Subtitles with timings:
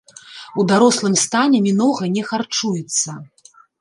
[0.61, 3.09] У дарослым стане мінога не харчуецца.